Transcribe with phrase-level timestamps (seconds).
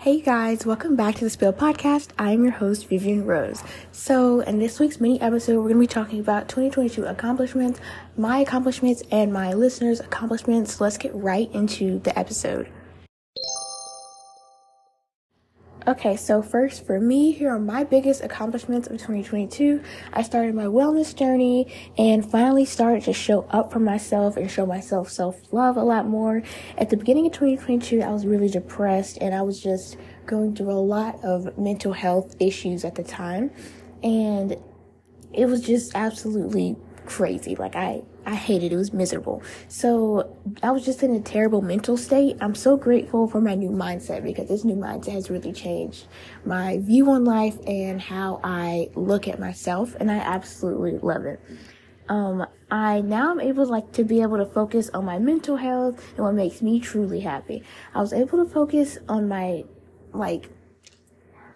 [0.00, 2.12] Hey guys, welcome back to the Spill Podcast.
[2.18, 3.62] I am your host, Vivian Rose.
[3.92, 7.80] So, in this week's mini episode, we're going to be talking about 2022 accomplishments,
[8.16, 10.80] my accomplishments, and my listeners' accomplishments.
[10.80, 12.70] Let's get right into the episode.
[15.90, 19.82] Okay, so first for me, here are my biggest accomplishments of 2022.
[20.12, 21.66] I started my wellness journey
[21.98, 26.06] and finally started to show up for myself and show myself self love a lot
[26.06, 26.44] more.
[26.78, 30.70] At the beginning of 2022, I was really depressed and I was just going through
[30.70, 33.50] a lot of mental health issues at the time.
[34.04, 34.56] And
[35.32, 36.76] it was just absolutely
[37.06, 37.56] crazy.
[37.56, 38.74] Like I, I hated it.
[38.74, 39.42] It was miserable.
[39.68, 42.36] So I was just in a terrible mental state.
[42.40, 46.06] I'm so grateful for my new mindset because this new mindset has really changed
[46.44, 49.96] my view on life and how I look at myself.
[49.98, 51.40] And I absolutely love it.
[52.08, 56.02] Um, I now am able like to be able to focus on my mental health
[56.16, 57.62] and what makes me truly happy.
[57.94, 59.64] I was able to focus on my
[60.12, 60.50] like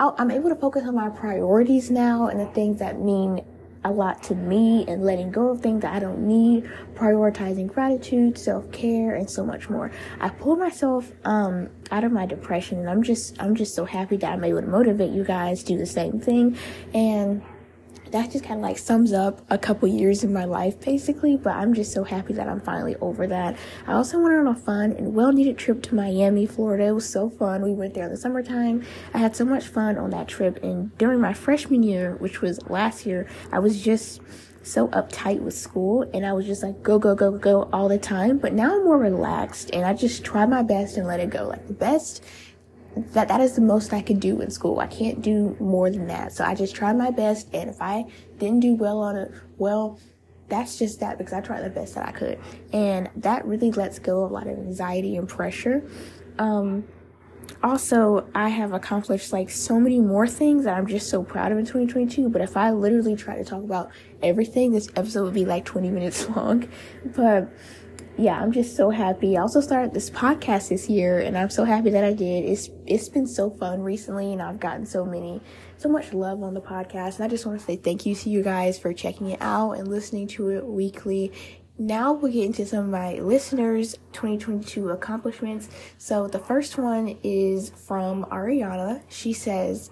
[0.00, 3.44] I'm able to focus on my priorities now and the things that mean
[3.84, 8.36] a lot to me and letting go of things that I don't need, prioritizing gratitude,
[8.36, 9.90] self-care, and so much more.
[10.20, 14.16] I pulled myself um, out of my depression and I'm just I'm just so happy
[14.18, 16.56] that I'm able to motivate you guys to do the same thing.
[16.92, 17.42] And
[18.12, 21.54] that just kind of like sums up a couple years in my life basically but
[21.54, 23.56] i'm just so happy that i'm finally over that.
[23.86, 26.84] I also went on a fun and well needed trip to miami florida.
[26.86, 27.62] It was so fun.
[27.62, 28.84] We went there in the summertime.
[29.14, 32.60] I had so much fun on that trip and during my freshman year which was
[32.68, 34.20] last year i was just
[34.62, 37.98] so uptight with school and I was just like go go go go all the
[37.98, 41.30] time but now I'm more relaxed and I just try my best and let it
[41.30, 41.48] go.
[41.48, 42.22] Like the best
[42.96, 44.80] that that is the most I could do in school.
[44.80, 46.32] I can't do more than that.
[46.32, 48.04] So I just tried my best and if I
[48.38, 49.98] didn't do well on it, well,
[50.48, 52.38] that's just that because I tried the best that I could.
[52.72, 55.88] And that really lets go of a lot of anxiety and pressure.
[56.38, 56.84] Um,
[57.62, 61.58] also, I have accomplished like so many more things that I'm just so proud of
[61.58, 62.28] in 2022.
[62.28, 63.90] But if I literally try to talk about
[64.22, 66.68] everything, this episode would be like 20 minutes long.
[67.04, 67.52] But
[68.20, 69.38] yeah, I'm just so happy.
[69.38, 72.44] I also started this podcast this year and I'm so happy that I did.
[72.44, 75.40] It's it's been so fun recently and I've gotten so many
[75.78, 78.28] so much love on the podcast and I just want to say thank you to
[78.28, 81.32] you guys for checking it out and listening to it weekly.
[81.78, 85.70] Now we'll get into some of my listeners 2022 accomplishments.
[85.96, 89.02] So the first one is from Ariana.
[89.08, 89.90] She says,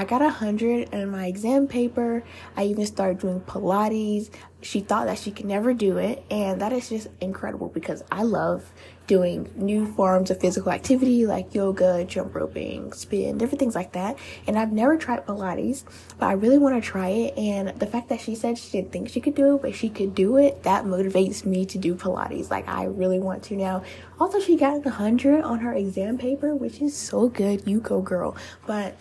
[0.00, 2.24] I got a hundred in my exam paper.
[2.56, 4.30] I even started doing Pilates.
[4.62, 8.22] She thought that she could never do it, and that is just incredible because I
[8.22, 8.72] love
[9.06, 14.18] doing new forms of physical activity like yoga, jump roping, spin, different things like that.
[14.46, 15.84] And I've never tried Pilates,
[16.18, 17.36] but I really want to try it.
[17.36, 19.90] And the fact that she said she didn't think she could do it, but she
[19.90, 22.50] could do it, that motivates me to do Pilates.
[22.50, 23.82] Like I really want to now.
[24.18, 27.68] Also, she got a hundred on her exam paper, which is so good.
[27.68, 28.34] You go, girl.
[28.66, 28.96] But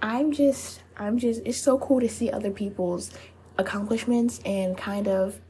[0.00, 3.10] I'm just, I'm just, it's so cool to see other people's
[3.58, 5.40] accomplishments and kind of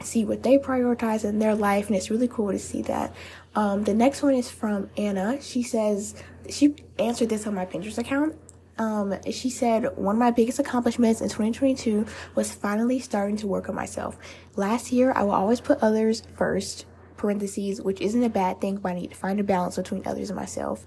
[0.00, 1.86] see what they prioritize in their life.
[1.86, 3.14] And it's really cool to see that.
[3.54, 5.40] Um, the next one is from Anna.
[5.40, 6.14] She says,
[6.50, 8.36] she answered this on my Pinterest account.
[8.76, 13.68] Um, she said, one of my biggest accomplishments in 2022 was finally starting to work
[13.68, 14.18] on myself.
[14.56, 16.84] Last year, I will always put others first,
[17.16, 20.30] parentheses, which isn't a bad thing, but I need to find a balance between others
[20.30, 20.84] and myself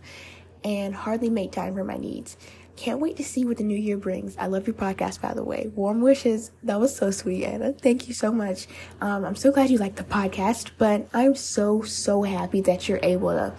[0.66, 2.35] and hardly make time for my needs.
[2.78, 4.38] Can't wait to see what the new year brings.
[4.38, 5.72] I love your podcast, by the way.
[5.74, 6.52] Warm wishes.
[6.62, 7.74] That was so sweet, Anna.
[7.74, 8.68] Thank you so much.
[9.02, 13.00] Um, I'm so glad you like the podcast, but I'm so, so happy that you're
[13.02, 13.56] able to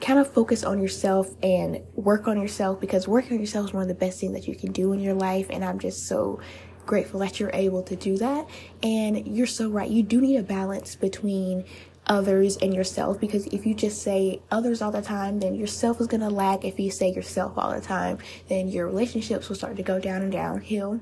[0.00, 3.82] kind of focus on yourself and work on yourself because working on yourself is one
[3.82, 5.46] of the best things that you can do in your life.
[5.50, 6.40] And I'm just so
[6.86, 8.48] grateful that you're able to do that.
[8.82, 9.90] And you're so right.
[9.90, 11.66] You do need a balance between
[12.10, 16.08] others and yourself because if you just say others all the time then yourself is
[16.08, 16.64] going to lag.
[16.64, 20.20] If you say yourself all the time then your relationships will start to go down
[20.20, 21.00] and downhill.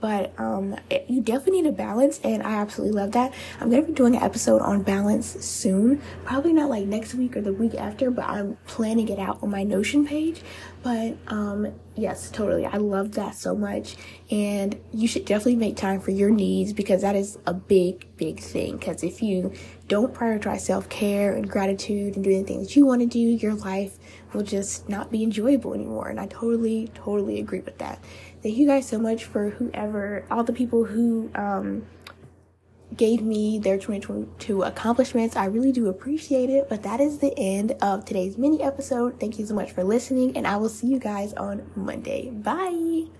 [0.00, 0.76] But um,
[1.08, 3.34] you definitely need a balance and i absolutely love that.
[3.60, 6.00] I'm going to be doing an episode on balance soon.
[6.24, 9.50] Probably not like next week or the week after but i'm planning it out on
[9.50, 10.40] my notion page.
[10.82, 12.64] But um, yes totally.
[12.64, 13.96] I love that so much.
[14.30, 18.40] And you should definitely make time for your needs because that is a big big
[18.40, 18.78] thing.
[18.78, 19.52] Because if you
[19.90, 23.98] don't prioritize self-care and gratitude and doing things that you want to do your life
[24.32, 28.02] will just not be enjoyable anymore and i totally totally agree with that
[28.42, 31.86] thank you guys so much for whoever, all the people who um,
[32.96, 35.36] gave me their 2022 accomplishments.
[35.36, 36.68] I really do appreciate it.
[36.68, 39.20] But that is the end of today's mini episode.
[39.20, 42.30] Thank you so much for listening, and I will see you guys on Monday.
[42.30, 43.19] Bye.